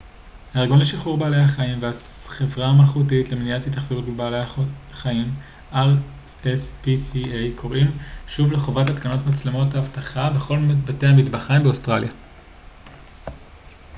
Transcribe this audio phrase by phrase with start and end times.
[0.53, 4.37] הארגון לשחרור בעלי החיים והחברה המלכותית למניעת התאכזרות בבעלי
[4.93, 5.35] חיים
[5.73, 7.17] rspca
[7.55, 12.11] קוראים שוב לחובת התקנת מצלמות אבטחה בכל בתי המטבחיים באוסטרליה